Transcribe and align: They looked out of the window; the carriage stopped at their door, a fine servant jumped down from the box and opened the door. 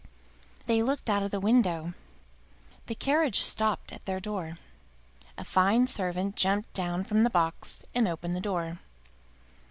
They 0.65 0.81
looked 0.81 1.11
out 1.11 1.21
of 1.21 1.29
the 1.29 1.39
window; 1.39 1.93
the 2.87 2.95
carriage 2.95 3.39
stopped 3.41 3.91
at 3.93 4.03
their 4.07 4.19
door, 4.19 4.57
a 5.37 5.43
fine 5.43 5.85
servant 5.85 6.35
jumped 6.35 6.73
down 6.73 7.03
from 7.03 7.21
the 7.21 7.29
box 7.29 7.83
and 7.93 8.07
opened 8.07 8.35
the 8.35 8.41
door. 8.41 8.79